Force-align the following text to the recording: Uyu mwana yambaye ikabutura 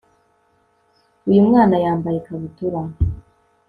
Uyu 1.29 1.41
mwana 1.47 1.75
yambaye 1.83 2.17
ikabutura 2.19 2.79